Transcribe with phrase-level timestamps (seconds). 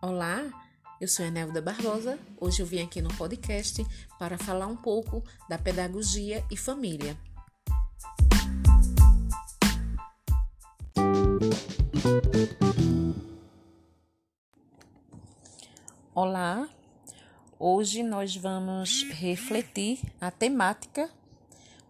[0.00, 0.48] Olá,
[1.00, 2.20] eu sou Enelda Barbosa.
[2.40, 3.84] Hoje eu vim aqui no podcast
[4.16, 7.18] para falar um pouco da pedagogia e família.
[16.14, 16.68] Olá,
[17.58, 21.10] hoje nós vamos refletir a temática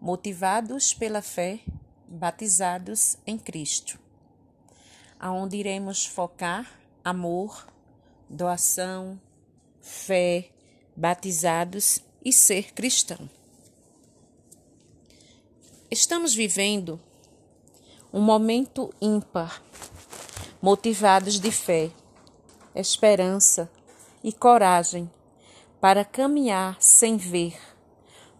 [0.00, 1.60] Motivados pela Fé,
[2.08, 3.98] Batizados em Cristo,
[5.20, 6.66] aonde iremos focar
[7.04, 7.66] amor,
[8.28, 9.18] doação,
[9.80, 10.50] fé,
[10.94, 13.28] batizados e ser cristão.
[15.90, 17.00] Estamos vivendo
[18.12, 19.62] um momento ímpar,
[20.60, 21.90] motivados de fé,
[22.74, 23.70] esperança
[24.22, 25.10] e coragem
[25.80, 27.58] para caminhar sem ver,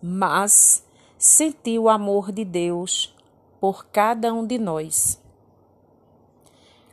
[0.00, 0.84] mas
[1.18, 3.14] sentir o amor de Deus
[3.60, 5.20] por cada um de nós.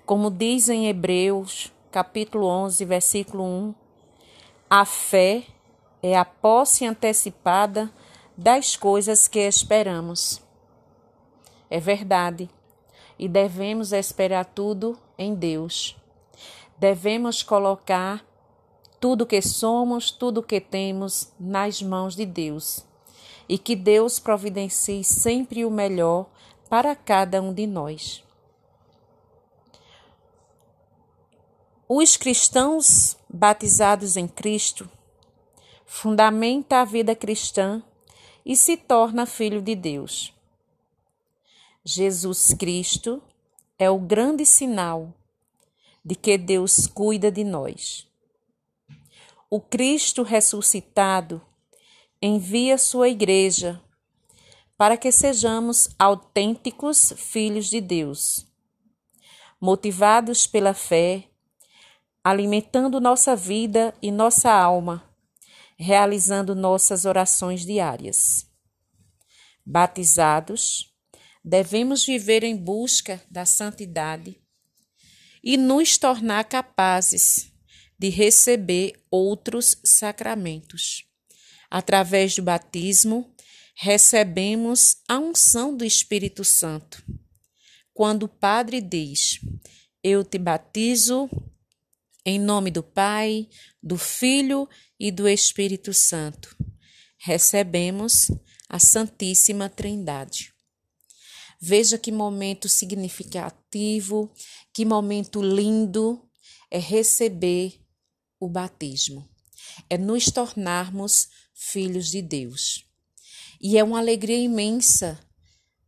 [0.06, 3.76] Como diz em Hebreus capítulo 11, versículo 1.
[4.70, 5.44] A fé
[6.02, 7.92] é a posse antecipada
[8.38, 10.42] das coisas que esperamos.
[11.70, 12.50] É verdade,
[13.20, 15.96] e devemos esperar tudo em Deus.
[16.78, 18.26] Devemos colocar
[19.00, 22.86] tudo que somos, tudo que temos nas mãos de Deus.
[23.48, 26.28] E que Deus providencie sempre o melhor
[26.70, 28.24] para cada um de nós.
[31.94, 34.90] Os cristãos batizados em Cristo
[35.86, 37.84] fundamenta a vida cristã
[38.46, 40.34] e se torna filho de Deus.
[41.84, 43.22] Jesus Cristo
[43.78, 45.14] é o grande sinal
[46.02, 48.08] de que Deus cuida de nós.
[49.50, 51.42] O Cristo ressuscitado
[52.22, 53.82] envia sua igreja
[54.78, 58.48] para que sejamos autênticos filhos de Deus,
[59.60, 61.28] motivados pela fé
[62.24, 65.04] alimentando nossa vida e nossa alma,
[65.78, 68.48] realizando nossas orações diárias.
[69.66, 70.94] Batizados,
[71.44, 74.40] devemos viver em busca da santidade
[75.44, 77.52] e nos tornar capazes
[77.98, 81.06] de receber outros sacramentos.
[81.70, 83.34] Através do batismo,
[83.76, 87.04] recebemos a unção do Espírito Santo.
[87.94, 89.40] Quando o Padre diz:
[90.04, 91.30] Eu te batizo
[92.26, 93.48] em nome do Pai,
[93.82, 96.56] do Filho e do Espírito Santo,
[97.18, 98.32] recebemos
[98.70, 100.54] a Santíssima Trindade.
[101.60, 104.32] Veja que momento significativo,
[104.74, 106.28] que momento lindo
[106.70, 107.80] é receber
[108.40, 109.28] o batismo,
[109.90, 112.86] é nos tornarmos filhos de Deus.
[113.60, 115.20] E é uma alegria imensa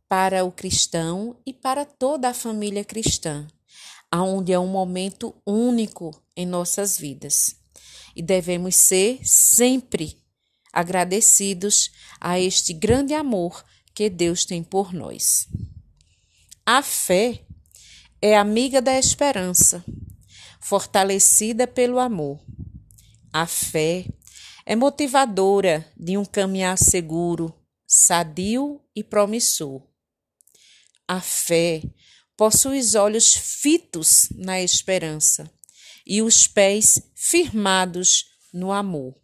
[0.08, 3.48] para o cristão e para toda a família cristã
[4.14, 7.56] aonde é um momento único em nossas vidas.
[8.14, 10.22] E devemos ser sempre
[10.72, 15.48] agradecidos a este grande amor que Deus tem por nós.
[16.64, 17.44] A fé
[18.22, 19.84] é amiga da esperança,
[20.60, 22.40] fortalecida pelo amor.
[23.32, 24.06] A fé
[24.64, 27.52] é motivadora de um caminhar seguro,
[27.84, 29.82] sadio e promissor.
[31.08, 31.82] A fé
[32.36, 35.50] possui os olhos fitos na esperança
[36.06, 39.14] e os pés firmados no amor,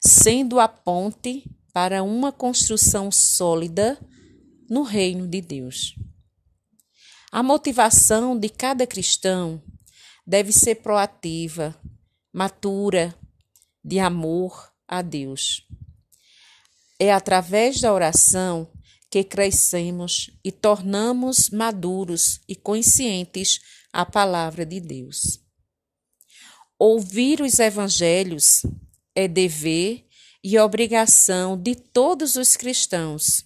[0.00, 3.98] sendo a ponte para uma construção sólida
[4.68, 5.94] no reino de Deus.
[7.32, 9.60] A motivação de cada cristão
[10.26, 11.76] deve ser proativa,
[12.32, 13.14] matura,
[13.84, 15.66] de amor a Deus.
[16.98, 18.70] É através da oração
[19.14, 23.60] que crescemos e tornamos maduros e conscientes
[23.92, 25.38] a palavra de Deus.
[26.76, 28.66] Ouvir os evangelhos
[29.14, 30.04] é dever
[30.42, 33.44] e obrigação de todos os cristãos.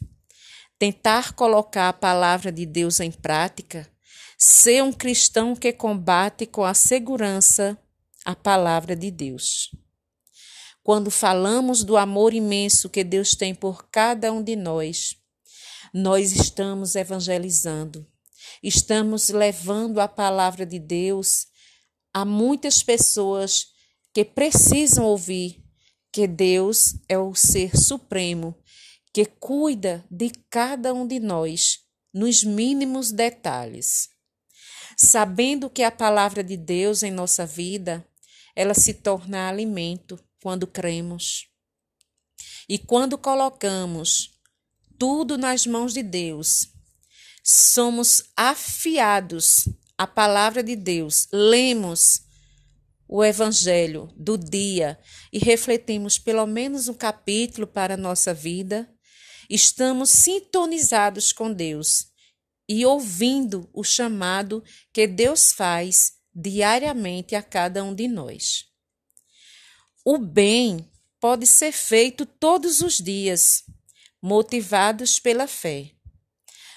[0.78, 3.86] Tentar colocar a palavra de Deus em prática,
[4.38, 7.76] ser um cristão que combate com a segurança
[8.24, 9.70] a palavra de Deus.
[10.82, 15.17] Quando falamos do amor imenso que Deus tem por cada um de nós,
[15.92, 18.06] nós estamos evangelizando,
[18.62, 21.46] estamos levando a palavra de Deus
[22.12, 23.66] a muitas pessoas
[24.12, 25.62] que precisam ouvir
[26.10, 28.56] que Deus é o ser supremo
[29.12, 31.80] que cuida de cada um de nós
[32.12, 34.08] nos mínimos detalhes.
[34.96, 38.06] Sabendo que a palavra de Deus em nossa vida,
[38.54, 41.46] ela se torna alimento quando cremos.
[42.68, 44.37] E quando colocamos
[44.98, 46.68] tudo nas mãos de Deus.
[47.42, 52.22] Somos afiados à palavra de Deus, lemos
[53.08, 54.98] o Evangelho do dia
[55.32, 58.88] e refletimos pelo menos um capítulo para a nossa vida,
[59.48, 62.08] estamos sintonizados com Deus
[62.68, 64.62] e ouvindo o chamado
[64.92, 68.66] que Deus faz diariamente a cada um de nós.
[70.04, 70.86] O bem
[71.18, 73.64] pode ser feito todos os dias,
[74.22, 75.92] motivados pela fé.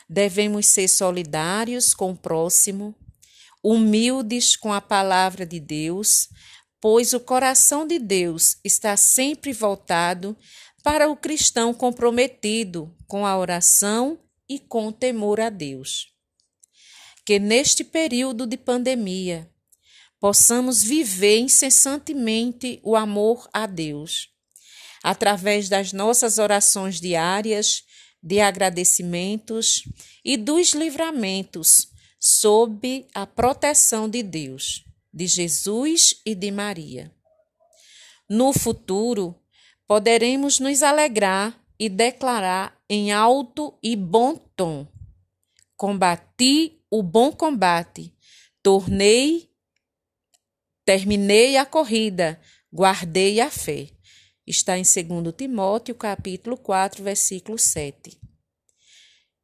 [0.09, 2.95] Devemos ser solidários com o próximo,
[3.63, 6.29] humildes com a palavra de Deus,
[6.79, 10.35] pois o coração de Deus está sempre voltado
[10.83, 16.07] para o cristão comprometido com a oração e com o temor a Deus.
[17.25, 19.49] Que neste período de pandemia
[20.19, 24.29] possamos viver incessantemente o amor a Deus,
[25.03, 27.83] através das nossas orações diárias,
[28.21, 29.83] de agradecimentos
[30.23, 31.87] e dos livramentos
[32.19, 37.11] sob a proteção de Deus, de Jesus e de Maria.
[38.29, 39.35] No futuro,
[39.87, 44.87] poderemos nos alegrar e declarar em alto e bom tom:
[45.75, 48.13] Combati o bom combate,
[48.61, 49.49] tornei,
[50.85, 52.39] terminei a corrida,
[52.71, 53.87] guardei a fé.
[54.45, 58.19] Está em 2 Timóteo, capítulo 4, versículo 7.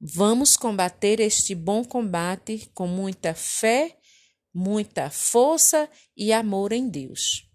[0.01, 3.95] Vamos combater este bom combate com muita fé,
[4.53, 7.46] muita força e amor em Deus.